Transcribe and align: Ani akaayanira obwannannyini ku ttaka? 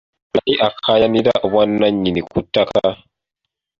Ani 0.35 0.53
akaayanira 0.67 1.31
obwannannyini 1.45 2.21
ku 2.29 2.37
ttaka? 2.45 2.87